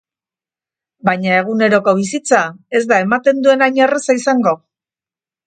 [1.09, 2.41] Baina eguneroko bizitza
[2.81, 4.57] ez da ematen duen hain erraza izango.